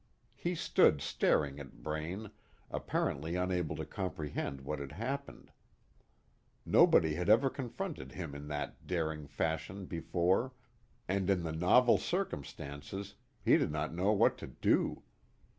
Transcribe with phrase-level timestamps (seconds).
[0.35, 2.31] He stood staring at Braine,
[2.71, 5.51] apparently unable to comprehend what had happened.
[6.65, 10.53] Nobody had ever confronted him in that daring fashion before,
[11.07, 13.13] and in the novel circumstances
[13.45, 15.03] he did not know what to do.